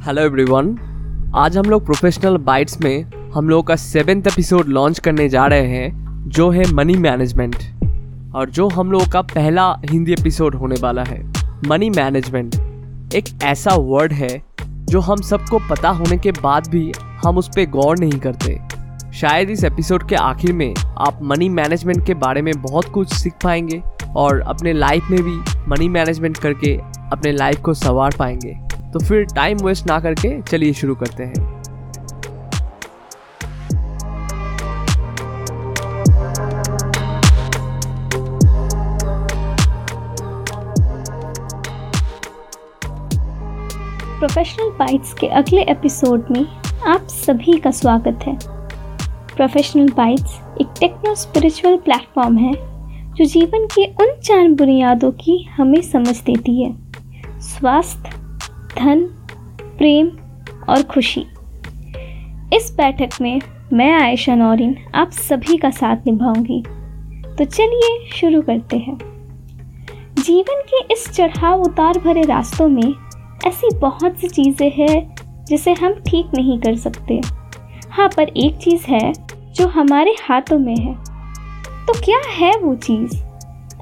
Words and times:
Hello 0.00 0.22
everyone 0.22 0.78
आज 1.34 1.58
हम 1.58 1.64
लोग 1.64 1.84
प्रोफेशनल 1.84 2.36
बाइट्स 2.36 2.80
में 2.80 3.10
हम 3.34 3.48
लोग 3.48 3.66
का 3.66 3.76
सेवेंथ 3.76 4.22
एपिसोड 4.26 4.68
लॉन्च 4.68 4.98
करने 4.98 5.28
जा 5.28 5.46
रहे 5.46 5.66
हैं, 5.66 6.24
जो 6.28 6.50
है 6.50 6.72
मनी 6.72 6.94
मैनेजमेंट 6.94 7.56
और 8.34 8.50
जो 8.50 8.68
हम 8.68 8.92
लोगों 8.92 9.06
का 9.06 9.22
पहला 9.22 9.76
हिंदी 9.90 10.12
एपिसोड 10.12 10.54
होने 10.54 10.74
वाला 10.80 11.04
है। 11.04 11.32
मनी 11.66 11.90
मैनेजमेंट 11.90 12.54
एक 13.14 13.24
ऐसा 13.42 13.74
वर्ड 13.74 14.12
है, 14.12 14.42
जो 14.62 15.00
हम 15.00 15.16
सबको 15.16 15.58
पता 15.58 15.88
होने 15.88 16.18
के 16.18 16.32
बाद 16.32 16.68
भी 16.68 16.92
हम 17.26 17.38
उस 17.38 17.48
पर 17.48 17.70
गौर 17.70 17.98
नहीं 17.98 18.18
करते। 18.26 18.60
शायद 19.12 19.50
इस 19.50 19.64
एपिसोड 19.64 20.08
के 20.08 20.14
आखिर 20.14 20.52
में 20.52 20.74
आप 20.98 21.20
मनी 21.22 21.48
मैनेजमेंट 21.48 22.06
के 22.06 22.14
बारे 22.14 22.42
में 22.42 22.62
बहुत 22.62 22.84
कुछ 22.84 23.14
सीख 23.14 23.32
पाएँगे 23.44 23.82
और 24.16 24.40
अपने 24.40 24.72
लाइफ 24.72 25.02
में 25.10 25.22
भी 25.22 25.60
मनी 25.68 25.88
मैनेजमेंट 25.88 26.38
करके 26.38 26.80
अपने 27.12 27.32
लाइफ 27.32 27.60
को 27.60 27.74
संवार 27.74 28.10
पाएँगे। 28.18 28.69
तो 28.92 28.98
फिर 28.98 29.24
टाइम 29.24 29.58
वेस्ट 29.58 29.86
ना 29.86 29.98
करके 30.00 30.40
चलिए 30.42 30.72
शुरू 30.72 30.94
करते 30.94 31.24
हैं। 31.24 31.60
प्रोफेशनल 44.18 44.70
बाइट्स 44.70 45.12
के 45.14 45.26
अगले 45.26 45.62
एपिसोड 45.62 46.24
में 46.30 46.46
आप 46.86 47.06
सभी 47.06 47.58
का 47.58 47.70
स्वागत 47.70 48.24
है। 48.26 48.36
प्रोफेशनल 49.36 49.88
बाइट्स 49.88 50.38
एक 50.60 50.74
टेक्नो 50.80 51.14
स्पिरिचुअल 51.14 51.76
प्लेटफॉर्म 51.76 52.38
है, 52.38 52.52
जो 53.14 53.24
जीवन 53.24 53.66
के 53.66 53.86
उन 54.02 54.20
चार 54.20 54.48
बुनियादों 54.48 55.10
की 55.12 55.42
हमें 55.56 55.80
समझ 55.82 56.16
देती 56.20 56.62
है। 56.62 56.72
स्वास्थ्य 57.40 58.19
धन, 58.78 59.00
प्रेम 59.78 60.08
और 60.68 60.82
खुशी। 60.82 61.26
इस 62.56 62.74
बैठक 62.76 63.20
में 63.20 63.40
मैं, 63.72 63.92
आयशा 63.92 64.34
नौरीन, 64.34 64.76
आप 64.94 65.10
सभी 65.10 65.56
का 65.56 65.70
साथ 65.70 65.96
निभाऊँगी। 66.06 66.62
तो 67.38 67.44
चलिए 67.44 68.10
शुरू 68.12 68.42
करते 68.42 68.76
हैं। 68.76 68.98
जीवन 70.18 70.62
के 70.62 70.94
इस 70.94 71.08
चढ़ाव 71.08 71.62
उतार 71.62 71.98
भरे 71.98 72.22
रास्तों 72.22 72.68
में 72.68 72.94
ऐसी 73.46 73.76
बहुत 73.76 74.18
सी 74.18 74.28
चीज़ें 74.28 74.70
हैं 74.70 75.14
जिसे 75.44 75.72
हम 75.72 75.92
ठीक 75.92 76.26
नहीं 76.34 76.58
कर 76.58 76.76
सकते। 76.76 77.20
हाँ 77.90 78.08
पर 78.08 78.22
एक 78.22 78.56
चीज़ 78.56 78.86
है 78.86 79.12
जो 79.54 79.66
हमारे 79.68 80.10
हाथों 80.10 80.58
में 80.58 80.76
है। 80.76 80.94
तो 81.86 81.92
क्या 82.04 82.20
है 82.30 82.52
वो 82.58 82.74
चीज़? 82.74 83.29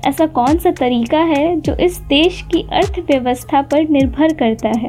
ऐसा 0.06 0.26
कौन 0.26 0.58
सा 0.58 0.70
तरीका 0.70 1.18
है 1.18 1.60
जो 1.60 1.74
इस 1.74 2.00
देश 2.00 2.40
की 2.42 2.62
अर्थव्यवस्था 2.72 3.62
पर 3.62 3.88
निर्भर 3.88 4.34
करता 4.34 4.68
है? 4.68 4.86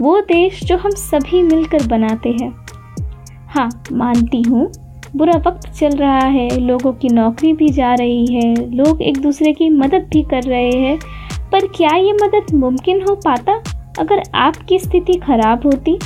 वो 0.00 0.20
देश 0.20 0.64
जो 0.64 0.76
हम 0.76 0.90
सभी 0.90 1.42
मिलकर 1.42 1.86
बनाते 1.86 2.28
हैं। 2.28 2.50
हाँ 3.48 3.70
मानती 3.92 4.42
हूँ, 4.42 4.70
बुरा 5.16 5.36
वक्त 5.46 5.68
चल 5.70 5.90
रहा 5.90 6.18
है, 6.18 6.48
लोगों 6.60 6.92
की 6.92 7.08
नौकरी 7.08 7.52
भी 7.52 7.68
जा 7.68 7.94
रही 7.94 8.34
है, 8.34 8.54
लोग 8.76 9.02
एक 9.02 9.20
दूसरे 9.20 9.52
की 9.52 9.68
मदद 9.70 10.06
भी 10.12 10.22
कर 10.22 10.42
रहे 10.42 10.70
हैं, 10.70 10.98
पर 11.52 11.66
क्या 11.66 11.96
ये 11.96 12.12
मदद 12.12 12.54
मुमकिन 12.54 13.02
हो 13.02 13.14
पाता? 13.14 13.62
अगर 13.98 14.22
आपकी 14.34 14.78
स्थिति 14.78 15.14
खराब 15.14 15.66
होती 15.66 15.98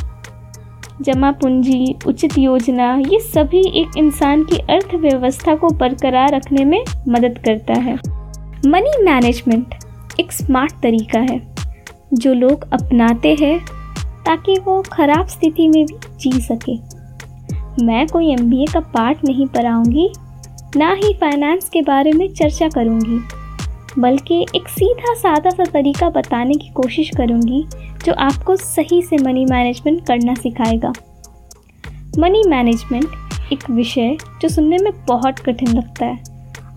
जमा 1.02 1.30
पूंजी, 1.32 1.94
उचित 2.06 2.36
योजना, 2.38 2.94
ये 3.02 3.18
सभी 3.20 3.60
एक 3.80 3.96
इंसान 3.98 4.44
की 4.44 4.58
अर्थव्यवस्था 4.70 5.54
को 5.56 5.68
बरकरार 5.70 6.34
रखने 6.34 6.64
में 6.64 6.82
मदद 7.08 7.38
करता 7.38 7.74
है। 7.74 7.94
मनी 8.66 9.02
मैनेजमेंट 9.04 9.74
एक 10.20 10.32
स्मार्ट 10.32 10.72
तरीका 10.82 11.18
है, 11.20 11.40
जो 12.14 12.34
लोग 12.34 12.68
अपनाते 12.72 13.34
हैं 13.40 13.58
ताकि 14.26 14.58
वो 14.58 14.80
खराब 14.82 15.26
स्थिति 15.26 15.68
में 15.68 15.84
भी 15.86 15.96
जी 16.20 16.40
सके। 16.40 16.76
मैं 17.84 18.06
कोई 18.06 18.30
एमबीए 18.32 18.66
का 18.66 18.80
पार्ट 18.80 19.24
नहीं 19.24 19.46
पढ़ाऊँगी, 19.46 20.08
ना 20.76 20.92
ही 20.94 21.12
फाइनेंस 21.14 21.68
के 21.68 21.82
बारे 21.82 22.12
में 22.12 22.28
चर्चा 22.28 22.68
करूँगी। 22.68 23.20
बल्कि 23.98 24.40
एक 24.56 24.68
सीधा 24.68 25.14
सादा 25.14 25.50
सा 25.50 25.64
तरीका 25.64 26.08
बताने 26.10 26.54
की 26.54 26.68
कोशिश 26.72 27.10
करूँगी 27.16 27.64
जो 28.04 28.12
आपको 28.20 28.56
सही 28.56 29.00
से 29.02 29.16
मनी 29.16 29.44
मैनेजमेंट 29.44 30.06
करना 30.06 30.34
सिखाएगा। 30.34 30.92
मनी 32.18 32.42
मैनेजमेंट 32.48 33.52
एक 33.52 33.68
विषय 33.70 34.16
जो 34.42 34.48
सुनने 34.48 34.78
में 34.78 34.92
बहुत 35.06 35.38
कठिन 35.38 35.68
लगता 35.68 36.06
है। 36.06 36.22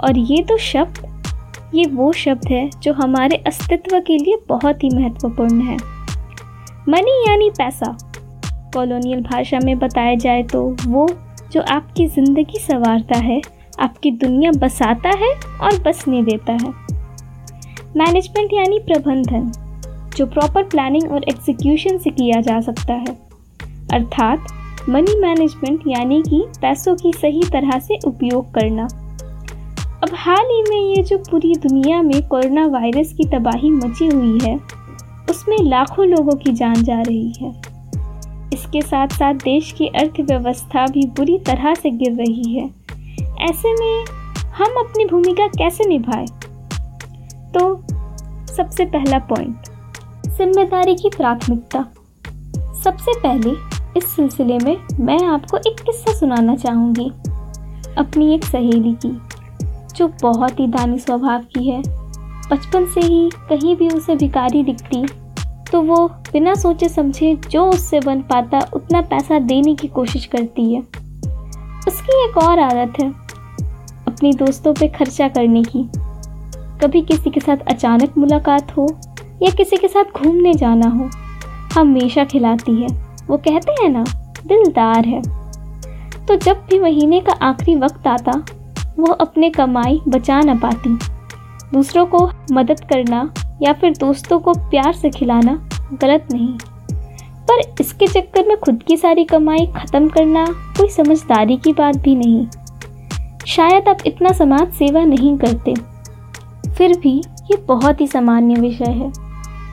और 0.02 0.18
ये 0.18 0.42
तो 0.44 0.58
शब्द, 0.58 0.98
ये 1.76 1.86
वो 1.88 2.12
शब्द 2.14 2.48
है 2.48 2.70
जो 2.84 2.94
हमारे 2.94 3.38
अस्तित्व 3.48 4.00
के 4.00 4.18
लिए 4.18 4.38
बहुत 4.50 4.84
ही 4.84 4.90
महत्वपूर्ण 4.90 5.62
है। 5.62 5.78
मनी 6.90 7.22
यानी 7.28 7.50
पैसा। 7.50 7.98
कॉलोनियल 8.74 9.22
भाषा 9.24 9.60
में 9.64 9.78
बताया 9.80 10.16
जाए 10.16 10.44
तो 10.44 10.64
वो 10.88 11.08
जो 11.52 11.62
आपकी 11.64 12.08
ज़िंदगी 12.08 12.60
संवारता 12.60 13.18
है, 13.18 13.42
आपकी 13.80 14.12
दुनिया 14.14 14.52
बसाता 14.58 15.10
है 15.18 15.34
और 15.62 15.82
बसने 15.82 16.22
देता 16.24 16.54
है। 16.54 16.85
मैनेजमेंट 17.98 18.50
यानी 18.54 18.80
प्रबंधन, 18.80 19.52
जो 20.18 20.26
प्रॉपर 20.26 20.64
प्लानिंग 20.64 21.12
और 21.12 21.24
एग्जीक्यूशन 21.24 21.98
से 21.98 22.10
किया 22.10 22.42
जा 22.42 22.62
सकता 22.62 22.94
है। 22.94 23.18
अर्थात 23.94 24.40
मनी 24.90 25.20
मैनेजमेंट 25.20 25.84
यानी 25.88 26.22
कि 26.22 26.46
पैसों 26.62 26.96
की 26.96 27.14
सही 27.14 27.42
तरह 27.44 27.80
से 27.80 27.98
उपयोग 28.08 28.54
करना। 28.54 28.84
अब 30.04 30.10
हाल 30.14 30.46
ही 30.46 30.64
में 30.70 30.96
ये 30.98 31.04
जो 31.04 31.18
पूरी 31.18 31.56
दुनिया 31.56 32.02
में 32.02 32.28
कोरोना 32.28 32.68
वायरस 32.68 33.14
की 33.14 33.24
तबाही 33.24 33.70
मची 33.70 34.08
हुई 34.08 34.40
है, 34.44 34.60
उसमें 35.30 35.58
लाखों 35.62 36.06
लोगों 36.06 36.36
की 36.36 36.52
जान 36.52 36.84
जा 36.84 37.02
रही 37.02 37.34
है। 37.42 37.50
इसके 38.54 38.82
साथ 38.82 39.08
साथ 39.08 39.34
देश 39.34 39.72
की 39.72 39.88
अर्थव्यवस्था 39.88 40.88
भी 40.88 41.08
बुरी 41.08 41.38
तरह 41.38 41.74
से 41.74 41.90
गिर 41.90 42.12
रही 42.12 42.54
है। 42.54 42.70
ऐसे 43.50 43.74
में 43.74 44.06
हम 44.48 44.74
अपनी 44.80 45.06
भूमिका 45.06 45.48
कैसे 45.48 45.90
निभाएँ? 45.90 46.28
तो 47.54 47.85
सबसे 48.56 48.86
पहला 48.86 49.18
पॉइंट 49.30 49.66
ज़िम्मेदारी 50.28 50.94
की 50.96 51.10
प्राथमिकता। 51.10 51.80
सबसे 52.84 53.14
पहले 53.20 53.52
इस 53.98 54.06
सिलसिले 54.06 54.58
में 54.60 54.78
मैं 55.00 55.20
आपको 55.26 55.58
एक 55.60 55.82
किस्सा 55.82 56.14
सुनाना 56.14 56.56
चाहूँगी। 56.56 57.10
अपनी 57.98 58.34
एक 58.36 58.46
सहेली 58.46 58.94
की, 58.96 59.12
जो 59.96 60.08
बहुत 60.22 60.60
ही 60.60 60.68
दानी 60.68 61.00
स्वभाव 61.00 61.44
की 61.50 61.70
है। 61.70 61.82
बचपन 62.52 62.86
से 62.86 63.02
ही 63.02 63.30
कहीं 63.50 63.76
भी 63.76 63.88
उसे 63.90 64.16
भिकारी 64.16 64.64
दिखती 64.64 65.06
तो 65.66 65.82
वो 65.82 66.08
बिना 66.32 66.54
सोचे 66.56 66.90
समझे 66.90 67.36
जो 67.50 67.66
उससे 67.70 68.00
बन 68.00 68.22
पाता 68.24 68.60
उतना 68.74 69.02
पैसा 69.04 69.40
देने 69.42 69.76
की 69.76 69.88
कोशिश 69.90 70.26
करती 70.28 70.74
है। 70.74 70.82
उसकी 71.88 72.24
एक 72.24 72.38
और 72.40 72.60
आदत 72.62 73.00
है, 73.02 73.10
अपनी 74.08 74.34
दोस्तों 74.36 74.74
पे 74.74 74.88
खर्चा 74.90 75.28
करने 75.30 75.64
की। 75.66 75.88
कभी 76.82 77.02
किसी 77.02 77.30
के 77.30 77.40
साथ 77.40 77.58
अचानक 77.68 78.18
मुलाकात 78.18 78.78
हो 78.78 78.88
या 79.44 79.52
किसी 79.52 79.78
के 79.78 79.88
साथ 79.88 80.22
घूमने 80.22 80.54
जाना 80.54 80.90
हो, 80.90 81.10
हमेशा 81.74 82.24
खिलाती 82.26 82.82
है। 82.82 82.88
वो 83.28 83.38
कहते 83.38 83.72
हैं 83.72 83.90
ना, 83.90 84.04
दिलदार 84.48 85.06
है। 85.06 85.22
तो 86.26 86.36
जब 86.36 86.66
भी 86.70 86.80
महीने 86.80 87.20
का 87.20 87.34
आखिरी 87.42 87.76
वक्त 87.76 88.08
आता, 88.08 88.32
वो 89.00 89.12
अपने 89.14 89.50
कमाई 89.50 90.02
बचा 90.08 90.40
ना 90.42 90.56
पाती। 90.56 90.98
दूसरों 91.74 92.06
को 92.06 92.30
मदद 92.52 92.80
करना 92.80 93.34
या 93.62 93.74
फिर 93.74 93.94
दोस्तों 93.98 94.40
को 94.40 94.54
प्यार 94.54 94.94
से 94.94 95.10
खिलाना 95.10 95.70
गलत 95.94 96.28
नहीं। 96.34 96.58
पर 97.50 97.62
इसके 97.82 98.08
चक्कर 98.08 98.48
में 98.48 98.58
खुद 98.58 98.84
की 98.84 98.98
सारी 98.98 99.24
कमाई 99.24 99.66
ख़त्म 99.78 100.08
करना 100.08 100.46
कोई 100.78 100.90
समझदारी 100.90 101.58
की 101.58 101.74
बात 101.74 101.98
भी 101.98 102.16
नहीं। 102.16 102.48
शायद 103.48 103.88
आप 103.88 103.98
इतना 104.06 104.30
समाज 104.30 104.74
सेवा 104.74 105.04
नहीं 105.04 105.38
करते। 105.38 105.74
फिर 106.78 106.98
भी 107.00 107.18
ये 107.52 107.58
बहुत 107.58 108.02
ही 108.02 108.08
सामान्य 108.08 108.62
विषय 108.62 108.92
है। 108.92 109.12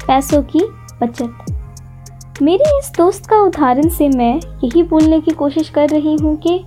पैसों 0.07 0.43
की 0.43 0.61
बचत। 1.03 2.41
मेरे 2.43 2.79
इस 2.79 2.93
दोस्त 2.97 3.27
का 3.27 3.41
उदाहरण 3.41 3.89
से 3.89 4.09
मैं 4.09 4.35
यही 4.65 4.83
बोलने 4.83 5.21
की 5.21 5.31
कोशिश 5.31 5.69
कर 5.69 5.89
रही 5.89 6.17
हूँ 6.17 6.37
कि 6.37 6.59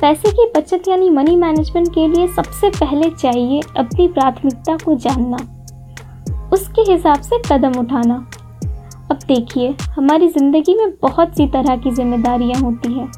पैसे 0.00 0.30
की 0.30 0.46
बचत 0.56 0.88
यानी 0.88 1.10
मनी 1.10 1.36
मैनेजमेंट 1.36 1.88
के 1.88 2.06
लिए 2.08 2.26
सबसे 2.26 2.70
पहले 2.70 3.10
चाहिए 3.10 3.60
अपनी 3.76 4.08
प्राथमिकता 4.08 4.76
को 4.76 4.94
जानना। 4.94 5.36
उसके 6.52 6.90
हिसाब 6.92 7.20
से 7.20 7.38
कदम 7.50 7.78
उठाना। 7.80 8.14
अब 9.10 9.18
देखिए, 9.28 9.74
हमारी 9.96 10.28
ज़िंदगी 10.28 10.74
में 10.74 10.92
बहुत 11.02 11.36
सी 11.36 11.46
तरह 11.46 11.76
की 11.76 11.90
जिम्मेदारियाँ 11.90 12.60
होती 12.60 12.92
हैं। 12.92 13.10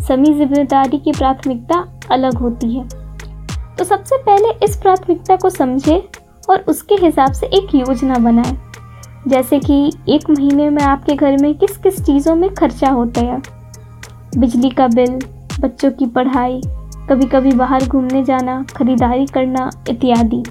सभी 0.00 0.32
ज़िम्मेदारी 0.34 0.98
की 0.98 1.12
प्राथमिकता 1.12 1.86
अलग 2.10 2.38
होती 2.38 2.74
है। 2.74 3.05
तो 3.78 3.84
सबसे 3.84 4.16
पहले 4.18 4.52
इस 4.64 4.76
प्राथमिकता 4.76 5.36
को 5.36 5.50
समझे 5.50 6.02
और 6.50 6.64
उसके 6.68 6.94
हिसाब 6.94 7.32
से 7.32 7.46
एक 7.46 7.74
योजना 7.74 8.18
बनाए। 8.18 8.56
जैसे 9.28 9.58
कि 9.58 9.92
एक 10.08 10.28
महीने 10.30 10.68
में 10.70 10.82
आपके 10.82 11.14
घर 11.14 11.36
में 11.42 11.54
किस 11.54 11.76
किस 11.76 12.00
चीज़ों 12.02 12.34
में 12.36 12.48
खर्चा 12.54 12.90
होता 12.90 13.20
है? 13.20 13.40
बिजली 14.38 14.70
का 14.70 14.86
बिल, 14.88 15.18
बच्चों 15.60 15.90
की 15.90 16.06
पढ़ाई 16.06 16.60
कभी 17.08 17.26
कभी 17.26 17.52
बाहर 17.52 17.86
घूमने 17.86 18.22
जाना, 18.24 18.62
खरीदारी 18.76 19.26
करना, 19.26 19.70
इत्यादि। 19.88 20.42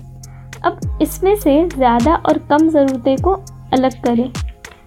अब 0.65 0.79
इसमें 1.01 1.35
से 1.35 1.67
ज़्यादा 1.69 2.15
और 2.15 2.37
कम 2.49 2.67
ज़रूरतें 2.69 3.17
को 3.17 3.33
अलग 3.73 4.01
करें। 4.03 4.31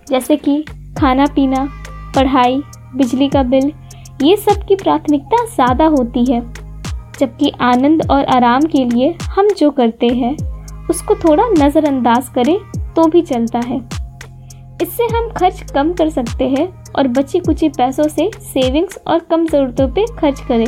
जैसे 0.08 0.36
कि 0.36 0.62
खाना 0.98 1.26
पीना, 1.26 1.68
पढ़ाई, 2.14 2.62
बिजली 2.96 3.28
का 3.28 3.42
बिल, 3.44 3.72
ये 4.22 4.36
सब 4.36 4.64
की 4.68 4.76
प्राथमिकता 4.76 5.44
ज़्यादा 5.46 5.86
होती 5.88 6.24
है। 6.32 6.40
जबकि 7.18 7.52
आनंद 7.62 8.02
और 8.10 8.24
आराम 8.26 8.62
के 8.66 8.84
लिए 8.84 9.16
हम 9.24 9.48
जो 9.50 9.70
करते 9.70 10.08
हैं, 10.08 10.36
उसको 10.90 11.14
थोड़ा 11.18 11.48
नज़रअंदाज 11.50 12.28
करें 12.28 12.58
तो 12.94 13.06
भी 13.06 13.22
चलता 13.22 13.58
है। 13.60 13.78
इससे 14.82 15.04
हम 15.06 15.28
खर्च 15.30 15.70
कम 15.72 15.92
कर 15.92 16.08
सकते 16.10 16.48
हैं 16.48 16.68
और 16.92 17.08
बची 17.08 17.38
कुची 17.38 17.68
पैसों 17.68 18.08
से 18.08 18.30
सेविंग्स 18.42 18.98
और 19.06 19.18
कम 19.20 19.46
ज़रूरतों 19.46 19.88
पे 19.88 20.04
खर्च 20.16 20.40
करें। 20.48 20.66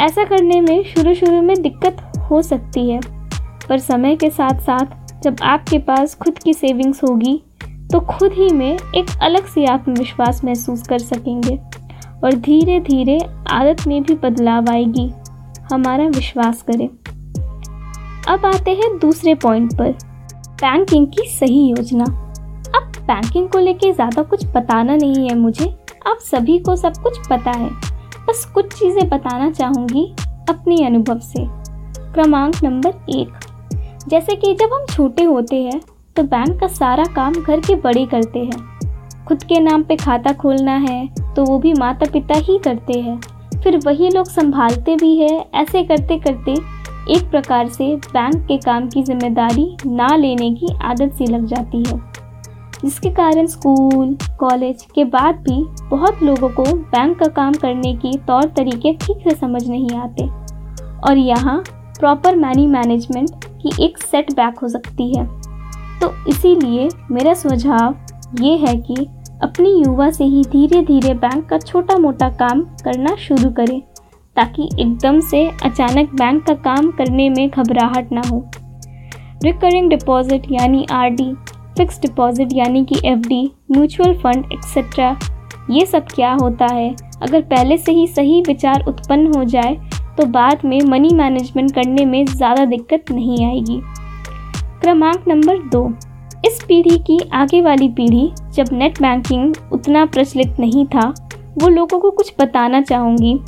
ऐसा 0.00 0.24
करने 0.24 0.60
में 0.60 0.82
शुरू 0.84 1.14
शुरू 1.14 1.40
में 1.42 1.60
दिक्कत 1.62 2.00
हो 2.30 2.42
सकती 2.42 2.88
है, 2.90 3.00
पर 3.68 3.78
समय 3.78 4.16
के 4.16 4.30
साथ 4.30 4.60
साथ 4.60 5.22
जब 5.24 5.36
आपके 5.42 5.78
पास 5.80 6.14
खुद 6.14 6.38
की 6.38 6.54
सेविंग्स 6.54 7.02
होगी 7.04 7.40
तो 7.92 8.00
खुद 8.00 8.32
ही 8.32 8.48
में 8.50 8.72
एक 8.72 9.06
अलग 9.22 9.46
सी 9.46 9.64
आत्मविश्वास 9.66 10.44
महसूस 10.44 10.82
कर 10.82 10.98
सकेंगे। 11.00 11.58
और 12.24 12.34
धीरे 12.34 12.78
धीरे 12.80 13.18
आदत 13.50 13.86
में 13.86 14.02
भी 14.02 14.14
बदलाव 14.14 14.70
आएगी। 14.70 15.10
हमारा 15.72 16.06
विश्वास 16.06 16.62
करें। 16.62 16.88
अब 18.28 18.46
आते 18.46 18.70
हैं 18.72 18.98
दूसरे 18.98 19.34
पॉइंट 19.34 19.72
पर। 19.78 19.90
बैंकिंग 20.54 21.06
की 21.06 21.28
सही 21.30 21.68
योजना। 21.70 22.04
अब 22.74 22.92
बैंकिंग 23.06 23.48
को 23.48 23.58
लेके 23.58 23.92
ज़्यादा 23.92 24.22
कुछ 24.22 24.44
बताना 24.46 24.96
नहीं 24.96 25.28
है 25.28 25.34
मुझे। 25.38 25.66
आप 26.06 26.18
सभी 26.22 26.58
को 26.58 26.76
सब 26.76 26.96
कुछ 27.02 27.18
पता 27.30 27.50
है। 27.50 27.70
बस 28.28 28.44
कुछ 28.54 28.72
चीज़ें 28.74 29.08
बताना 29.08 29.50
चाहूँगी 29.50 30.04
अपने 30.48 30.84
अनुभव 30.86 31.18
से। 31.18 31.44
क्रमांक 32.14 32.62
नंबर 32.64 32.94
एक। 33.10 34.08
जैसे 34.08 34.36
कि 34.36 34.54
जब 34.54 34.72
हम 34.72 34.84
छोटे 34.86 35.24
होते 35.24 35.62
हैं 35.62 35.80
तो 36.16 36.22
बैंक 36.24 36.58
का 36.60 36.66
सारा 36.66 37.04
काम 37.14 37.32
घर 37.34 37.60
के 37.60 37.74
बड़े 37.76 38.04
करते 38.06 38.38
हैं। 38.38 38.73
खुद 39.28 39.42
के 39.42 39.60
नाम 39.60 39.82
पे 39.82 39.96
खाता 39.96 40.32
खोलना 40.32 40.76
है 40.78 41.06
तो 41.34 41.44
वो 41.44 41.58
भी 41.58 41.72
माता 41.74 42.06
पिता 42.12 42.34
ही 42.38 42.58
करते 42.58 43.00
हैं। 43.00 43.20
फिर 43.62 43.78
वही 43.86 44.08
लोग 44.10 44.26
संभालते 44.26 44.96
भी 44.96 45.16
है, 45.16 45.44
ऐसे 45.54 45.82
करते 45.84 46.18
करते 46.18 46.52
एक 47.08 47.30
प्रकार 47.30 47.68
से 47.68 47.94
बैंक 47.96 48.34
के 48.46 48.56
काम 48.56 48.88
की 48.88 49.02
ज़िम्मेदारी 49.02 49.76
ना 49.86 50.14
लेने 50.16 50.50
की 50.54 50.74
आदत 50.82 51.14
सी 51.14 51.26
लग 51.26 51.46
जाती 51.46 51.78
है। 51.78 51.98
जिसके 52.80 53.10
कारण 53.10 53.46
स्कूल, 53.46 54.16
कॉलेज 54.40 54.86
के 54.94 55.04
बाद 55.06 55.36
भी 55.40 55.64
बहुत 55.88 56.22
लोगों 56.22 56.48
को 56.50 56.64
बैंक 56.64 57.18
का 57.18 57.28
काम 57.32 57.52
करने 57.54 57.94
के 57.96 58.16
तौर 58.18 58.48
तरीके 58.56 58.92
ठीक 58.96 59.28
से 59.28 59.34
समझ 59.36 59.66
नहीं 59.68 59.96
आते। 59.98 60.26
और 61.08 61.18
यहाँ 61.18 61.62
प्रॉपर 61.98 62.36
मनी 62.36 62.66
मैनेजमेंट 62.66 63.44
की 63.62 63.84
एक 63.84 63.98
सेटबैक 64.00 64.58
हो 64.58 64.68
सकती 64.68 65.12
है। 65.16 65.26
तो 66.00 66.12
इसीलिए 66.28 66.88
मेरा 67.10 67.34
सुझाव 67.34 67.94
ये 68.34 68.56
है 68.58 68.76
कि 68.80 68.94
अपनी 69.42 69.70
युवा 69.76 70.10
से 70.10 70.24
ही 70.24 70.42
धीरे 70.42 70.80
धीरे 70.82 71.14
बैंक 71.14 71.44
का 71.48 71.58
छोटा 71.58 71.96
मोटा 71.98 72.28
काम 72.32 72.60
करना 72.84 73.14
शुरू 73.18 73.50
करें, 73.50 73.80
ताकि 74.36 74.68
एकदम 74.80 75.20
से 75.22 75.46
अचानक 75.64 76.14
बैंक 76.14 76.44
का 76.46 76.54
काम 76.64 76.90
करने 76.90 77.28
में 77.30 77.48
घबराहट 77.48 78.12
ना 78.12 78.22
हो। 78.30 78.44
रिकरिंग 79.44 79.90
डिपॉजिट 79.90 80.46
यानी 80.52 80.86
आरडी 80.92 81.32
फिक्स 81.78 82.00
डिपॉजिट 82.00 82.52
यानी 82.52 82.84
कि 82.84 83.00
एफडी 83.04 83.44
म्यूचुअल 83.70 84.14
फंड 84.14 84.52
एक्सेट्रा 84.52 85.16
ये 85.70 85.84
सब 85.86 86.06
क्या 86.14 86.32
होता 86.32 86.66
है? 86.66 86.94
अगर 87.22 87.42
पहले 87.42 87.76
से 87.78 87.92
ही 87.92 88.06
सही 88.06 88.40
विचार 88.46 88.84
उत्पन्न 88.88 89.36
हो 89.36 89.44
जाए 89.46 89.76
तो 90.16 90.26
बाद 90.30 90.64
में 90.64 90.80
मनी 90.82 91.14
मैनेजमेंट 91.14 91.74
करने 91.74 92.04
में 92.04 92.24
ज़्यादा 92.26 92.64
दिक्कत 92.64 93.10
नहीं 93.10 93.44
आएगी। 93.46 93.80
क्रमांक 94.80 95.24
नंबर 95.28 95.58
दो। 95.68 95.88
इस 96.46 96.64
पीढ़ी 96.68 96.98
की 96.98 97.18
आगे 97.32 97.60
वाली 97.60 97.88
पीढ़ी 97.88 98.32
जब 98.52 98.66
नेट 98.72 99.00
बैंकिंग 99.02 99.54
उतना 99.72 100.06
प्रचलित 100.06 100.56
नहीं 100.60 100.86
था, 100.86 101.14
वो 101.58 101.68
लोगों 101.68 102.00
को 102.00 102.10
कुछ 102.10 102.34
बताना 102.40 102.80
चाहूँगी 102.82 103.38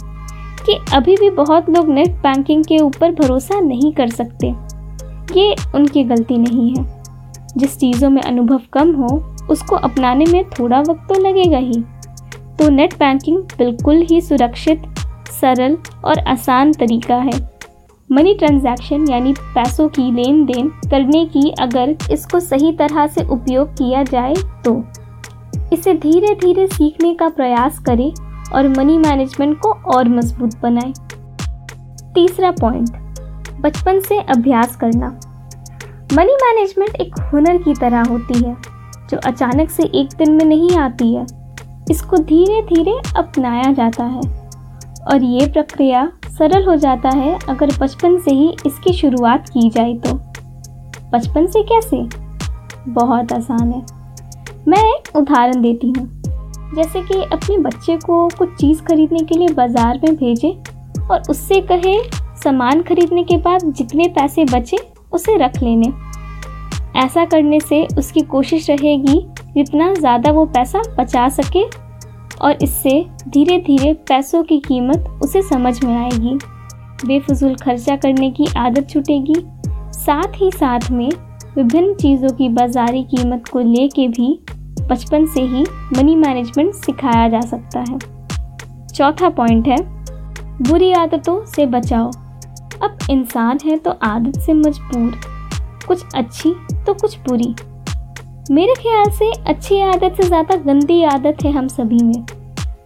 कि 0.67 0.79
अभी 0.93 1.17
भी 1.17 1.31
बहुत 1.31 1.71
लोग 1.71 1.89
नेट 1.89 2.11
बैंकिंग 2.11 2.65
के 2.65 2.79
ऊपर 2.79 3.13
भरोसा 3.13 3.61
नहीं 3.61 3.93
कर 3.93 4.09
सकते। 4.09 4.55
ये 5.41 5.57
उनकी 5.75 6.05
गलती 6.05 6.39
नहीं 6.39 6.77
है। 6.77 7.03
जिस 7.57 7.79
चीज़ों 7.79 8.11
में 8.11 8.23
अनुभव 8.23 8.61
कम 8.73 8.93
हो, 8.95 9.37
उसको 9.51 9.77
अपनाने 9.77 10.25
में 10.25 10.45
थोड़ा 10.45 10.81
वक्त 10.81 11.15
तो 11.15 11.21
लगेगा 11.21 11.59
ही। 11.59 11.85
तो 12.59 12.69
नेट 12.69 12.95
बैंकिंग 12.95 13.39
बिल्कुल 13.39 13.97
ही 13.97 14.21
सुरक्षित, 14.21 14.83
सरल 15.41 15.79
और 16.05 16.19
आसान 16.19 16.73
तरीका 16.73 17.17
है। 17.17 17.56
मनी 18.11 18.33
ट्रांजैक्शन 18.35 19.09
यानी 19.11 19.33
पैसों 19.55 19.89
की 19.89 20.11
लेन 20.13 20.45
देन 20.47 20.69
करने 20.91 21.25
की 21.27 21.51
अगर 21.61 21.97
इसको 22.13 22.41
सही 22.41 22.71
तरह 22.73 23.07
से 23.07 23.23
उपयोग 23.25 23.69
किया 23.69 24.03
जाए 24.03 24.35
तो। 24.65 24.75
इसे 25.73 25.95
धीरे 25.95 26.35
धीरे 26.35 26.67
सीखने 26.67 27.15
का 27.15 27.29
प्रयास 27.29 27.79
करें 27.79 28.11
और 28.55 28.69
मनी 28.69 28.99
मैनेजमेंट 28.99 29.59
को 29.59 29.73
और 29.95 30.09
मज़बूत 30.09 30.55
बनाएँ। 30.63 30.93
तीसरा 32.15 32.51
पॉइंट, 32.51 32.91
बचपन 33.61 34.01
से 34.01 34.19
अभ्यास 34.19 34.77
करना। 34.77 35.09
मनी 36.13 36.37
मैनेजमेंट 36.37 36.95
एक 36.97 37.19
हुनर 37.33 37.59
की 37.63 37.75
तरह 37.75 38.03
होती 38.03 38.39
है, 38.39 38.55
जो 39.11 39.17
अचानक 39.25 39.71
से 39.71 39.83
एक 39.95 40.17
दिन 40.19 40.33
में 40.33 40.45
नहीं 40.45 40.77
आती 40.77 41.15
है। 41.15 41.27
इसको 41.91 42.17
धीरे 42.19 42.63
धीरे 42.65 42.99
अपनाया 43.17 43.73
जाता 43.73 44.05
है 44.05 44.21
और 45.07 45.23
ये 45.25 45.47
प्रक्रिया 45.47 46.11
सरल 46.39 46.65
हो 46.65 46.75
जाता 46.77 47.09
है 47.09 47.39
अगर 47.49 47.71
बचपन 47.81 48.19
से 48.19 48.31
ही 48.31 48.49
इसकी 48.67 48.93
शुरुआत 48.93 49.49
की 49.49 49.69
जाए 49.71 49.95
तो। 49.95 50.15
बचपन 51.13 51.47
से 51.47 51.63
कैसे? 51.63 52.03
बहुत 52.93 53.33
आसान 53.33 53.71
है। 53.73 53.85
मैं 54.69 54.83
एक 54.85 55.17
उदाहरण 55.17 55.63
देती 55.63 55.89
हूँ। 55.89 56.07
जैसे 56.75 57.01
कि 57.03 57.23
अपने 57.23 57.57
बच्चे 57.59 57.97
को 57.97 58.29
कुछ 58.29 58.55
चीज़ 58.55 58.83
खरीदने 58.83 59.19
के 59.19 59.39
लिए 59.39 59.49
बाज़ार 59.49 60.01
में 60.05 60.15
भेजें 60.17 60.51
और 61.01 61.23
उससे 61.31 61.61
कहे, 61.63 61.99
सामान 62.43 62.83
खरीदने 62.83 63.23
के 63.25 63.37
बाद 63.37 63.73
जितने 63.73 64.09
पैसे 64.09 64.45
बचे, 64.45 64.79
उसे 65.13 65.37
रख 65.37 65.63
लेने। 65.63 65.93
ऐसा 66.97 67.25
करने 67.25 67.61
से 67.61 67.87
उसकी 67.99 68.21
कोशिश 68.21 68.69
रहेगी 68.71 69.27
जितना 69.55 69.93
ज़्यादा 69.95 70.31
वो 70.33 70.45
पैसा 70.47 70.83
बचा 70.99 71.29
सके 71.31 71.65
और 72.43 72.59
इससे 72.63 72.91
धीरे 73.29 73.59
धीरे 73.59 73.93
पैसों 74.09 74.43
की 74.43 74.59
कीमत 74.59 75.21
उसे 75.23 75.43
समझ 75.43 75.85
में 75.85 75.95
आएगी। 75.97 76.39
बेफजूल 77.07 77.55
खर्चा 77.55 77.97
करने 77.97 78.31
की 78.31 78.47
आदत 78.57 78.89
छूटेगी। 78.91 79.35
साथ 79.93 80.37
ही 80.37 80.51
साथ 80.51 80.91
में 80.91 81.09
विभिन्न 81.57 81.95
चीज़ों 81.95 82.29
की 82.29 82.49
बाजारी 82.49 83.03
कीमत 83.03 83.49
को 83.49 83.59
लेके 83.59 84.09
भी 84.09 84.39
बचपन 84.83 85.27
से 85.27 85.43
ही 85.43 85.65
मनी 85.97 86.17
मैनेजमेंट 86.17 86.75
सिखाया 86.75 87.29
जा 87.29 87.41
सकता 87.41 87.81
है। 87.81 87.99
चौथा 88.89 89.29
पॉइंट 89.29 89.69
है, 89.69 89.77
बुरी 90.63 90.93
आदतों 90.93 91.45
से 91.45 91.67
बचाओ। 91.67 92.11
अब 92.83 92.99
इंसान 93.11 93.59
है 93.65 93.77
तो 93.77 93.91
आदत 94.03 94.39
से 94.41 94.53
मजबूर। 94.53 95.21
कुछ 95.89 96.05
अच्छी 96.15 96.55
तो 96.87 96.95
कुछ 96.95 97.19
बुरी। 97.19 97.55
मेरे 98.51 98.75
ख्याल 98.75 99.11
से 99.11 99.31
अच्छी 99.51 99.81
आदत 99.83 100.17
से 100.17 100.23
ज़्यादा 100.23 100.57
गंदी 100.65 101.03
आदत 101.05 101.43
है 101.45 101.51
हम 101.53 101.69
सभी 101.69 102.03
में, 102.03 102.25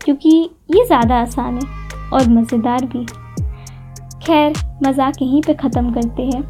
क्योंकि 0.04 0.30
ये 0.70 0.84
ज़्यादा 0.86 1.16
आसान 1.16 1.54
है 1.54 2.08
और 2.10 2.28
मज़ेदार 2.28 2.84
भी 2.86 3.04
खैर, 4.24 4.52
मज़ाक 4.86 5.20
यहीं 5.22 5.42
पे 5.42 5.54
ख़त्म 5.54 5.92
करते 5.92 6.22
हैं। 6.24 6.42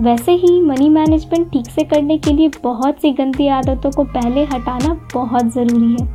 वैसे 0.00 0.32
ही 0.34 0.60
मनी 0.62 0.88
मैनेजमेंट 0.88 1.50
ठीक 1.52 1.66
से 1.68 1.84
करने 1.84 2.18
के 2.18 2.32
लिए 2.32 2.50
बहुत 2.64 3.00
सी 3.02 3.12
गंदी 3.12 3.48
आदतों 3.50 3.90
को 3.90 4.04
पहले 4.06 4.44
हटाना 4.46 4.94
बहुत 5.14 5.52
ज़रूरी 5.54 5.92
है। 5.92 6.08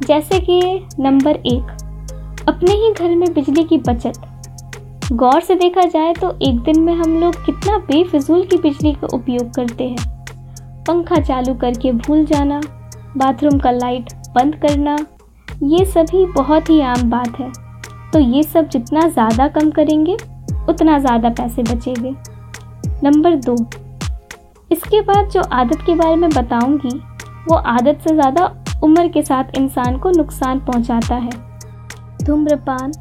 जैसे 0.00 0.40
कि 0.40 0.60
नंबर 1.00 1.42
एक, 1.46 1.76
अपने 2.48 2.72
ही 2.74 2.92
घर 2.92 3.16
में 3.16 3.32
बिजली 3.34 3.64
की 3.64 3.78
बचत। 3.80 5.12
गौर 5.12 5.40
से 5.40 5.54
देखा 5.56 5.88
जाए 5.88 6.12
तो 6.14 6.36
एक 6.42 6.60
दिन 6.62 6.80
में 6.80 6.94
हम 6.94 7.20
लोग 7.20 7.44
कितना 7.46 7.78
बेफिजूल 7.86 8.44
की 8.44 8.56
बिजली 8.58 8.92
का 8.94 9.14
उपयोग 9.14 9.54
करते 9.54 9.84
हैं। 9.84 10.12
पंखा 10.86 11.20
चालू 11.20 11.54
करके 11.54 11.92
भूल 11.92 12.24
जाना, 12.26 12.60
बाथरूम 13.16 13.58
का 13.58 13.70
लाइट 13.70 14.12
बंद 14.34 14.56
करना, 14.62 14.96
ये 15.64 15.84
सभी 15.86 16.24
बहुत 16.32 16.70
ही 16.70 16.80
आम 16.82 17.10
बात 17.10 17.38
है। 17.40 17.50
तो 18.12 18.18
ये 18.18 18.42
सब 18.42 18.68
जितना 18.68 19.00
ज़्यादा 19.00 19.46
कम 19.50 19.70
करेंगे, 19.70 20.16
उतना 20.68 20.98
ज़्यादा 20.98 21.28
पैसे 21.30 21.62
बचेंगे। 21.64 22.14
नंबर 23.02 23.34
दो, 23.36 23.56
इसके 24.70 25.00
बाद 25.02 25.28
जो 25.30 25.42
आदत 25.52 25.82
के 25.86 25.94
बारे 25.94 26.16
में 26.16 26.28
बताऊँगी, 26.30 26.96
वो 27.48 27.56
आदत 27.56 28.08
से 28.08 28.14
ज़्यादा 28.14 28.44
उम्र 28.84 29.08
के 29.08 29.22
साथ 29.22 29.58
इंसान 29.58 29.98
को 29.98 30.10
नुकसान 30.10 30.60
पहुंचाता 30.60 31.14
है। 31.16 31.30
धूम्रपान, 32.24 32.92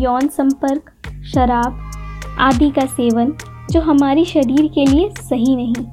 यौन 0.00 0.28
संपर्क, 0.28 0.90
शराब 1.26 1.84
आदि 2.40 2.70
का 2.70 2.86
सेवन 2.86 3.32
जो 3.70 3.80
हमारी 3.82 4.24
शरीर 4.24 4.66
के 4.74 4.84
लिए 4.86 5.10
सही 5.20 5.56
नहीं। 5.56 5.86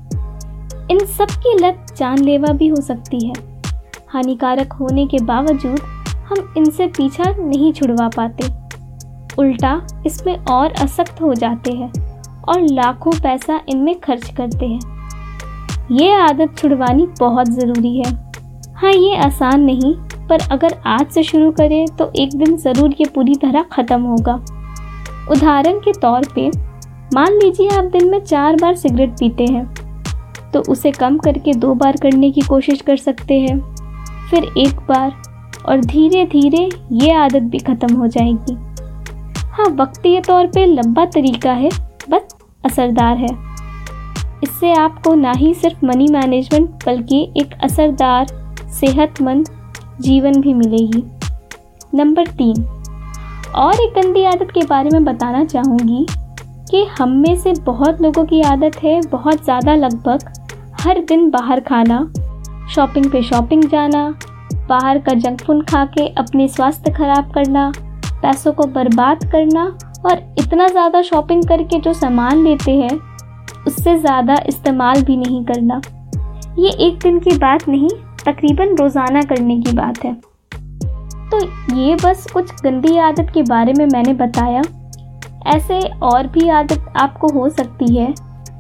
इन 0.92 1.00
सब 1.08 1.28
की 1.44 1.54
लत 1.58 1.94
जानलेवा 1.98 2.52
भी 2.54 2.68
हो 2.68 2.82
सकती 2.82 3.26
है। 3.28 3.34
हानिकारक 4.10 4.74
होने 4.74 5.06
के 5.08 5.20
बावजूद 5.26 5.80
हम 6.28 6.54
इनसे 6.58 6.88
पीछा 6.88 7.24
नहीं 7.40 7.72
छुड़वा 7.74 8.08
पाते। 8.10 8.48
उल्टा 9.40 9.80
इसमें 10.06 10.36
और 10.38 10.74
असक्त 10.74 11.22
हो 11.22 11.34
जाते 11.36 11.72
हैं 11.72 11.92
और 12.44 12.62
लाखों 12.64 13.12
पैसा 13.14 13.60
इनमें 13.70 14.00
खर्च 14.00 14.30
करते 14.32 14.66
हैं। 14.66 14.80
ये 15.92 16.12
आदत 16.14 16.56
छुड़वानी 16.58 17.08
बहुत 17.20 17.50
ज़रूरी 17.52 17.98
है। 17.98 18.14
हाँ 18.74 18.92
ये 18.92 19.16
आसान 19.18 19.62
नहीं, 19.62 19.94
पर 20.30 20.42
अगर 20.52 20.78
आज 20.88 21.08
से 21.08 21.24
शुरू 21.24 21.52
करें 21.54 21.86
तो 21.98 22.12
एक 22.16 22.36
दिन 22.36 22.56
ज़रूर 22.58 22.96
ये 23.00 23.06
पूरी 23.16 23.36
तरह 23.38 23.66
ख़त्म 23.74 24.02
होगा। 24.04 24.36
उदाहरण 25.32 25.80
के 25.80 25.94
तौर 25.94 26.28
पे, 26.36 26.48
मान 27.16 27.34
लीजिए 27.34 27.70
आप 27.70 27.86
दिन 27.92 28.10
में 28.10 28.20
चार 28.22 28.56
बार 28.56 28.76
सिगरेट 28.76 29.20
पीते 29.20 29.46
हैं। 29.46 29.66
तो 30.56 30.62
उसे 30.70 30.92
कम 30.92 31.18
करके 31.18 31.54
दो 31.56 31.74
बार 31.76 31.98
करने 32.02 32.32
की 32.32 32.42
कोशिश 32.42 32.82
कर 32.82 32.98
सकते 32.98 33.40
हैं। 33.40 33.60
फिर 34.30 34.44
एक 34.58 34.80
बार, 34.90 35.12
और 35.66 35.82
धीरे 35.82 36.26
धीरे 36.26 36.70
ये 36.94 37.14
आदत 37.14 37.42
भी 37.44 37.60
ख़त्म 37.62 37.96
हो 37.96 38.08
जाएगी। 38.08 38.54
हाँ 39.52 39.66
वक्तीय 39.76 40.20
तौर 40.22 40.48
पे 40.48 40.66
लंबा 40.66 41.06
तरीका 41.06 41.52
है, 41.54 41.70
बस 42.10 42.36
असरदार 42.64 43.18
है। 43.18 43.30
इससे 44.44 44.72
आपको 44.74 45.14
ना 45.16 45.32
ही 45.32 45.54
सिर्फ़ 45.54 45.86
मनी 45.86 46.08
मैनेजमेंट 46.12 46.86
बल्कि 46.86 47.22
एक 47.38 47.54
असरदार, 47.64 48.28
सेहतमंद 48.72 49.50
जीवन 50.02 50.42
भी 50.42 50.54
मिलेगी। 50.54 51.04
नंबर 51.96 52.28
तीन, 52.30 52.64
और 53.56 53.82
एक 53.82 53.94
गंदी 53.96 54.24
आदत 54.26 54.52
के 54.54 54.66
बारे 54.66 54.90
में 54.90 55.04
बताना 55.06 55.44
चाहूँगी 55.46 56.06
कि 56.72 56.84
हम 57.00 57.12
में 57.18 57.36
से 57.36 57.54
बहुत 57.62 58.02
लोगों 58.02 58.26
की 58.26 58.42
आदत 58.44 58.78
है, 58.84 59.00
बहुत 59.02 59.44
ज़्यादा 59.44 59.76
लगभग 59.76 60.32
हर 60.86 61.00
दिन 61.02 61.30
बाहर 61.32 61.60
खाना 61.60 61.98
शॉपिंग 62.72 63.06
पे 63.12 63.22
शॉपिंग 63.24 63.64
जाना, 63.64 64.04
बाहर 64.70 64.98
का 65.00 65.14
जंक 65.14 65.42
फ़ूड 65.42 65.64
खा 65.70 65.84
के 65.88 66.08
अपने 66.14 66.48
स्वास्थ्य 66.48 66.92
खराब 66.94 67.32
करना, 67.34 67.72
पैसों 68.22 68.52
को 68.54 68.64
बर्बाद 68.74 69.24
करना 69.32 69.64
और 70.06 70.20
इतना 70.40 70.68
ज़्यादा 70.68 71.02
शॉपिंग 71.02 71.44
करके 71.44 71.80
जो 71.80 71.94
सामान 71.94 72.44
लेते 72.44 72.72
हैं, 72.72 72.98
उससे 73.68 73.98
ज़्यादा 74.00 74.36
इस्तेमाल 74.48 75.02
भी 75.04 75.18
नहीं 75.18 75.44
करना। 75.46 75.82
ये 76.60 76.70
एक 76.88 77.00
दिन 77.00 77.20
की 77.20 77.38
बात 77.38 77.68
नहीं, 77.68 77.90
तकरीबन 78.26 78.76
रोज़ाना 78.76 79.22
करने 79.24 79.60
की 79.62 79.74
बात 79.74 80.04
है। 80.06 80.14
तो 81.32 81.40
ये 81.76 81.96
बस 81.96 82.28
कुछ 82.34 82.52
गंदी 82.64 82.98
आदत 83.00 83.32
के 83.34 83.44
बारे 83.44 83.74
में 83.74 83.86
मैंने 83.86 84.14
बताया। 84.16 84.62
ऐसे 85.48 85.80
और 86.04 86.28
भी 86.28 86.48
आदत 86.52 86.94
आपको 86.98 87.28
हो 87.40 87.50
सकती 87.50 87.96
है। 87.96 88.14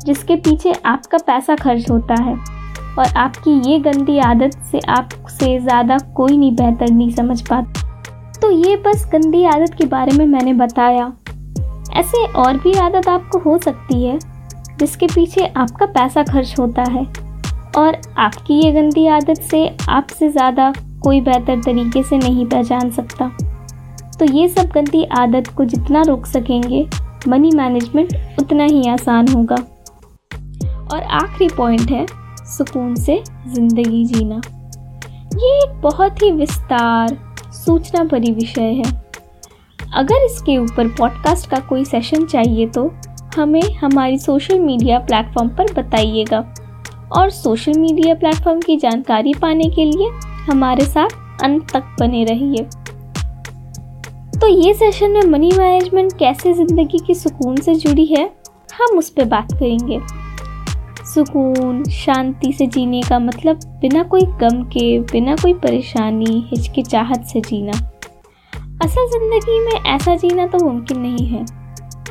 जिसके 0.05 0.35
पीछे 0.37 0.73
आपका 0.85 1.17
पैसा 1.17 1.55
खर्च 1.55 1.89
होता 1.91 2.15
है। 2.15 2.35
और 2.95 3.17
आपकी 3.17 3.51
ये 3.69 3.79
गंदी 3.81 4.17
आदत 4.21 4.57
से 4.71 4.79
आपसे 4.89 5.57
ज़्यादा 5.59 5.97
कोई 6.15 6.37
नहीं 6.37 6.55
बेहतर 6.55 6.91
नहीं 6.91 7.09
समझ 7.11 7.41
पाता। 7.41 8.39
तो 8.41 8.51
ये 8.51 8.75
बस 8.77 9.05
गंदी 9.13 9.43
आदत 9.45 9.75
के 9.77 9.85
बारे 9.87 10.17
में 10.17 10.25
मैंने 10.27 10.53
बताया। 10.55 11.11
ऐसे 11.95 12.25
और 12.33 12.57
भी 12.57 12.73
आदत 12.79 13.07
आपको 13.09 13.39
हो 13.39 13.57
सकती 13.57 14.03
है, 14.03 14.17
जिसके 14.79 15.07
पीछे 15.07 15.45
आपका 15.47 15.85
पैसा 15.87 16.23
खर्च 16.23 16.55
होता 16.59 16.83
है। 16.83 17.05
और 17.77 17.97
आपकी 18.17 18.61
ये 18.61 18.71
गंदी 18.71 19.07
आदत 19.07 19.41
से 19.41 19.67
आपसे 19.89 20.29
ज़्यादा 20.29 20.71
कोई 21.03 21.21
बेहतर 21.21 21.61
तरीके 21.63 22.03
से 22.03 22.17
नहीं 22.17 22.45
पहचान 22.45 22.89
सकता। 22.91 23.31
तो 24.19 24.25
ये 24.33 24.47
सब 24.47 24.69
गंदी 24.69 25.03
आदत 25.13 25.47
को 25.47 25.65
जितना 25.65 26.01
रोक 26.01 26.25
सकेंगे 26.25 26.87
मनी 27.27 27.51
मैनेजमेंट 27.55 28.13
उतना 28.39 28.63
ही 28.63 28.87
आसान 28.89 29.27
होगा। 29.27 29.55
और 30.85 31.01
आखिरी 31.01 31.47
पॉइंट 31.55 31.91
है, 31.91 32.05
सुकून 32.47 32.95
से 32.95 33.21
ज़िंदगी 33.47 34.03
जीना। 34.05 34.41
ये 35.35 35.55
एक 35.59 35.79
बहुत 35.81 36.21
ही 36.23 36.31
विस्तार 36.31 37.17
सूचना 37.55 38.03
भरी 38.03 38.31
विषय 38.31 38.73
है। 38.75 38.93
अगर 39.93 40.25
इसके 40.25 40.57
ऊपर 40.57 40.87
पॉडकास्ट 40.89 41.49
का 41.49 41.59
कोई 41.59 41.85
सेशन 41.85 42.25
चाहिए 42.25 42.67
तो 42.67 42.91
हमें 43.35 43.61
हमारी 43.75 44.17
सोशल 44.17 44.59
मीडिया 44.59 44.99
प्लेटफॉर्म 44.99 45.49
पर 45.49 45.73
बताइएगा। 45.73 46.39
और 47.11 47.29
सोशल 47.29 47.79
मीडिया 47.79 48.15
प्लेटफॉर्म 48.15 48.59
की 48.61 48.77
जानकारी 48.77 49.33
पाने 49.33 49.69
के 49.69 49.85
लिए 49.85 50.09
हमारे 50.49 50.85
साथ 50.85 51.43
अंत 51.43 51.71
तक 51.71 51.95
बने 51.99 52.23
रहिए। 52.23 52.63
तो 54.39 54.47
ये 54.47 54.73
सेशन 54.73 55.11
में 55.11 55.21
मनी 55.23 55.51
मैनेजमेंट 55.57 56.17
कैसे 56.19 56.53
ज़िंदगी 56.53 56.99
की 57.07 57.15
सुकून 57.15 57.55
से 57.57 57.75
जुड़ी 57.75 58.05
है, 58.05 58.25
हम 58.73 58.97
उस 58.97 59.09
पर 59.09 59.25
बात 59.25 59.53
करेंगे। 59.53 59.99
सुकून, 61.05 61.83
शांति 61.83 62.51
से 62.53 62.67
जीने 62.67 63.01
का 63.01 63.19
मतलब 63.19 63.59
बिना 63.81 64.03
कोई 64.03 64.21
गम 64.21 64.63
के, 64.63 64.99
बिना 64.99 65.35
कोई 65.35 65.53
परेशानी, 65.53 66.47
हिचकिचाहट 66.47 67.23
से 67.23 67.41
जीना। 67.41 67.71
असल 68.83 69.07
ज़िंदगी 69.07 69.59
में 69.59 69.91
ऐसा 69.91 70.15
जीना 70.15 70.47
तो 70.47 70.65
मुमकिन 70.65 70.99
नहीं 70.99 71.27
है। 71.27 71.45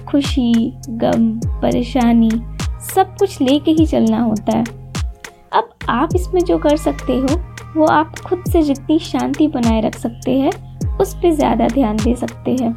खुशी, 0.04 0.72
गम, 0.88 1.28
परेशानी, 1.62 2.30
सब 2.94 3.14
कुछ 3.18 3.40
लेके 3.40 3.70
ही 3.70 3.86
चलना 3.86 4.20
होता 4.20 4.56
है। 4.58 4.64
अब 5.52 5.68
आप 5.88 6.14
इसमें 6.14 6.40
जो 6.44 6.58
कर 6.58 6.76
सकते 6.76 7.12
हो, 7.12 7.40
वो 7.76 7.86
आप 7.86 8.18
खुद 8.18 8.44
से 8.52 8.62
जितनी 8.62 8.98
शांति 8.98 9.48
बनाए 9.48 9.80
रख 9.80 9.98
सकते 9.98 10.38
हैं, 10.38 10.52
उस 10.98 11.14
पर 11.14 11.34
ज़्यादा 11.34 11.68
ध्यान 11.68 11.96
दे 11.96 12.14
सकते 12.14 12.50
हैं। 12.50 12.72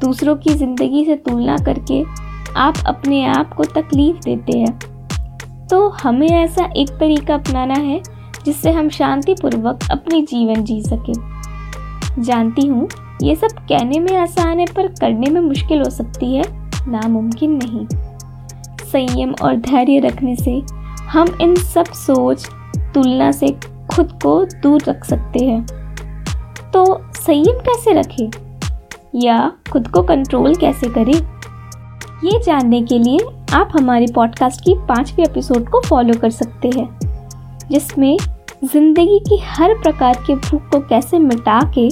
दूसरों 0.00 0.36
की 0.36 0.54
ज़िंदगी 0.54 1.04
से 1.04 1.16
तुलना 1.16 1.56
करके 1.56 2.02
आप 2.56 2.74
अपने 2.86 3.24
आप 3.26 3.54
को 3.54 3.64
तकलीफ़ 3.64 4.16
देते 4.24 4.58
हैं। 4.58 4.97
तो 5.70 5.88
हमें 5.88 6.28
ऐसा 6.28 6.68
एक 6.76 6.90
तरीका 6.90 7.34
अपनाना 7.34 7.74
है, 7.74 8.02
जिससे 8.44 8.70
हम 8.70 8.88
शांतिपूर्वक 8.88 9.78
अपनी 9.90 10.22
जीवन 10.22 10.64
जी 10.64 10.82
सकें। 10.82 11.42
जानती 12.22 12.66
हूँ, 12.66 12.88
ये 13.22 13.34
सब 13.34 13.46
कहने 13.46 14.00
में 14.00 14.16
आसान 14.16 14.58
है, 14.58 14.66
पर 14.66 14.86
करने 14.86 15.30
में 15.30 15.40
मुश्किल 15.40 15.78
हो 15.78 15.90
सकती 15.90 16.36
है। 16.36 16.42
नामुमकिन 16.88 17.60
नहीं। 17.64 17.86
संयम 18.86 19.34
और 19.42 19.56
धैर्य 19.56 19.98
रखने 19.98 20.36
से 20.36 20.62
हम 21.02 21.38
इन 21.40 21.56
सब 21.56 21.84
सोच, 21.84 22.46
तुलना 22.76 23.32
से 23.32 23.48
खुद 23.94 24.12
को 24.22 24.44
दूर 24.44 24.82
रख 24.88 25.04
सकते 25.04 25.44
हैं। 25.44 25.66
तो 26.72 27.06
संयम 27.14 27.58
कैसे 27.58 27.92
रखें? 27.92 28.30
या 29.14 29.52
खुद 29.72 29.88
को 29.88 30.02
कंट्रोल 30.02 30.54
कैसे 30.54 30.88
करें? 30.88 31.38
ये 32.24 32.42
जानने 32.42 32.82
के 32.82 32.98
लिए 32.98 33.18
आप 33.54 33.70
हमारे 33.74 34.06
पॉडकास्ट 34.14 34.60
की 34.60 34.74
पांचवी 34.88 35.22
एपिसोड 35.22 35.68
को 35.68 35.80
फॉलो 35.80 36.14
कर 36.20 36.30
सकते 36.30 36.70
हैं, 36.76 36.88
जिसमें 37.70 38.16
ज़िंदगी 38.64 39.18
की 39.28 39.38
हर 39.44 39.74
प्रकार 39.74 40.18
के 40.26 40.34
भूख 40.36 40.68
को 40.70 40.80
कैसे 40.80 41.18
मिटा 41.18 41.60
के 41.74 41.88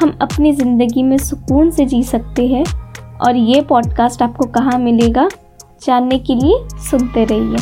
हम 0.00 0.16
अपनी 0.22 0.52
ज़िंदगी 0.52 1.02
में 1.02 1.16
सुकून 1.18 1.70
से 1.70 1.84
जी 1.84 2.02
सकते 2.02 2.46
हैं। 2.48 2.64
और 3.20 3.36
ये 3.36 3.60
पॉडकास्ट 3.60 4.22
आपको 4.22 4.46
कहाँ 4.50 4.78
मिलेगा, 4.78 5.28
जानने 5.84 6.18
के 6.18 6.34
लिए 6.34 6.58
सुनते 6.80 7.24
रहिए। 7.24 7.56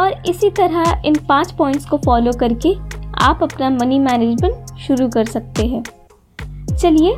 और 0.00 0.22
इसी 0.28 0.50
तरह 0.50 1.02
इन 1.06 1.16
पाँच 1.28 1.52
पॉइंट्स 1.52 1.86
को 1.86 1.96
फॉलो 1.96 2.32
करके 2.40 2.74
आप 3.24 3.42
अपना 3.42 3.70
मनी 3.70 3.98
मैनेजमेंट 3.98 4.78
शुरू 4.78 5.08
कर 5.08 5.24
सकते 5.24 5.66
हैं। 5.66 5.82
चलिए 6.76 7.14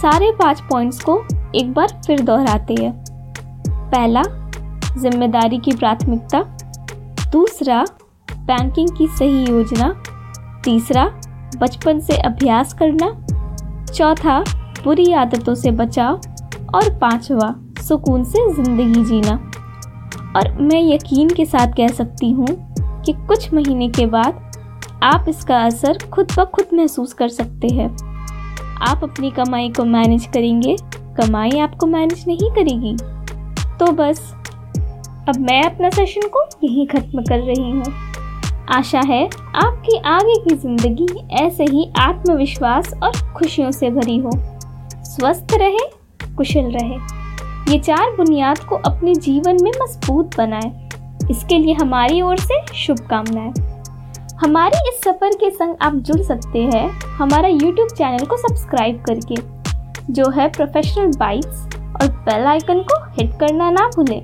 सारे 0.00 0.32
पाँच 0.32 0.60
पॉइंट्स 0.60 1.00
को 1.00 1.22
एक 1.54 1.72
बार 1.74 2.00
फिर 2.06 2.20
दोहराते 2.20 2.74
हैं। 2.80 3.04
पहला, 3.88 4.22
ज़िम्मेदारी 4.98 5.58
की 5.58 5.72
प्राथमिकता। 5.72 6.42
दूसरा 7.32 7.84
बैंकिंग 8.32 8.88
की 8.98 9.06
सही 9.08 9.44
योजना। 9.44 10.02
तीसरा, 10.64 11.04
बचपन 11.58 12.00
से 12.00 12.16
अभ्यास 12.16 12.74
करना। 12.74 13.10
चौथा, 13.92 14.40
बुरी 14.84 15.12
आदतों 15.12 15.54
से 15.54 15.70
बचाव। 15.70 16.20
और 16.74 16.98
पांचवा, 16.98 17.54
सुकून 17.82 18.24
से 18.24 18.54
ज़िंदगी 18.54 19.04
जीना। 19.04 19.34
और 20.36 20.52
मैं 20.60 20.82
यकीन 20.94 21.30
के 21.30 21.44
साथ 21.44 21.66
कह 21.66 21.88
सकती 21.88 22.30
हूँ 22.30 22.46
कि 23.04 23.12
कुछ 23.12 23.54
महीने 23.54 23.88
के 23.88 24.06
बाद 24.06 24.52
आप 25.02 25.24
इसका 25.28 25.58
असर 25.64 25.98
खुद 26.12 26.32
ब 26.38 26.44
खुद 26.44 26.64
महसूस 26.74 27.12
कर 27.12 27.28
सकते 27.28 27.68
हैं। 27.68 27.88
आप 28.82 29.00
अपनी 29.02 29.30
कमाई 29.30 29.68
को 29.68 29.84
मैनेज 29.84 30.26
करेंगे, 30.26 30.76
कमाई 31.20 31.58
आपको 31.58 31.86
मैनेज 31.86 32.24
नहीं 32.26 32.50
करेगी। 32.50 32.96
तो 33.80 33.90
बस, 33.92 34.20
अब 35.28 35.38
मैं 35.40 35.62
अपना 35.64 35.90
सेशन 35.90 36.28
को 36.28 36.42
यहीं 36.64 36.86
ख़त्म 36.86 37.22
कर 37.22 37.38
रही 37.40 37.70
हूँ। 37.70 37.92
आशा 38.70 39.00
है 39.06 39.24
आपकी 39.56 39.98
आगे 40.06 40.34
की 40.44 40.54
ज़िंदगी 40.56 41.06
ऐसे 41.36 41.64
ही 41.64 41.90
आत्मविश्वास 41.98 42.92
और 43.02 43.12
खुशियों 43.36 43.70
से 43.70 43.90
भरी 43.90 44.16
हो। 44.18 44.30
स्वस्थ 45.04 45.54
रहे, 45.54 45.86
कुशल 46.36 46.70
रहे। 46.72 46.96
ये 47.72 47.78
चार 47.78 48.10
बुनियाद 48.16 48.58
को 48.58 48.76
अपने 48.86 49.14
जीवन 49.16 49.62
में 49.62 49.70
मज़बूत 49.72 50.36
बनाए। 50.36 50.88
इसके 51.30 51.58
लिए 51.58 51.74
हमारी 51.74 52.20
ओर 52.22 52.38
से 52.38 52.60
शुभकामनाएँ। 52.76 53.52
हमारे 54.40 54.78
इस 54.88 55.00
सफ़र 55.04 55.34
के 55.34 55.50
संग 55.50 55.76
आप 55.82 55.94
जुड़ 55.96 56.20
सकते 56.22 56.62
हैं 56.64 56.88
हमारा 57.18 57.48
यूट्यूब 57.48 57.88
चैनल 57.88 58.26
को 58.26 58.36
सब्सक्राइब 58.38 59.02
करके, 59.08 59.36
जो 60.12 60.30
है 60.30 60.48
प्रोफेशनल 60.48 61.16
बाइट्स 61.18 61.66
और 62.00 62.08
बेल 62.24 62.46
आइकन 62.46 62.82
को 62.82 63.02
हिट 63.12 63.38
करना 63.40 63.70
ना 63.70 63.88
भूलें। 63.96 64.20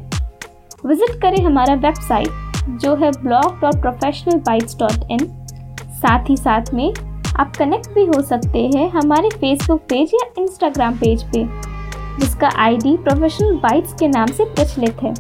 विज़िट 0.87 1.21
करें 1.23 1.45
हमारा 1.45 1.75
वेबसाइट 1.83 2.78
जो 2.81 2.95
है 2.95 3.11
blog 3.12 3.59
dot 3.61 3.81
Professional 3.81 4.38
Bytes 4.40 4.78
dot 4.78 5.11
in 5.11 5.26
साथ 5.97 6.31
ही 6.31 6.37
साथ 6.37 6.73
में 6.75 6.93
आप 7.38 7.57
कनेक्ट 7.57 7.88
भी 7.95 8.04
हो 8.07 8.21
सकते 8.23 8.66
हैं 8.75 8.88
हमारे 8.90 9.28
फेसबुक 9.31 9.81
पेज 9.81 10.11
या 10.14 10.26
इंस्टाग्राम 10.38 10.97
पेज 10.97 11.23
पे, 11.26 11.45
जिसका 12.21 12.49
आईडी 12.57 12.97
प्रोफेशनल 12.99 13.57
बाइट्स 13.59 13.95
के 13.95 14.09
नाम 14.09 14.26
से 14.28 14.45
प्रचलित 14.45 15.02
है। 15.02 15.12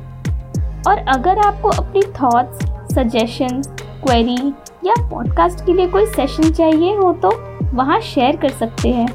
और 0.88 0.98
अगर 1.08 1.38
आपको 1.38 1.68
अपनी 1.72 2.02
थॉट्स 2.12 2.94
सजेशन 2.94 3.62
क्वेरी 4.04 4.52
या 4.84 4.94
पॉडकास्ट 5.10 5.64
के 5.66 5.72
लिए 5.72 5.86
कोई 5.88 6.06
सेशन 6.06 6.52
चाहिए 6.52 6.94
हो 6.96 7.12
तो 7.24 7.30
वहाँ 7.74 8.00
शेयर 8.02 8.36
कर 8.36 8.48
सकते 8.50 8.88
हैं। 8.88 9.08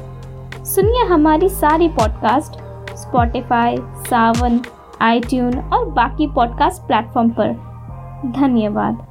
सुनिए 0.64 1.04
हमारी 1.04 1.48
सारी 1.48 1.88
पॉडकास्ट 1.90 2.59
स्पॉटिफाई 3.10 3.76
सावन 3.80 4.60
आईट्यून 5.00 5.58
और 5.58 5.84
बाकी 5.90 6.26
पॉडकास्ट 6.26 6.82
प्लेटफॉर्म 6.82 7.30
पर। 7.30 7.52
धन्यवाद। 8.36 9.06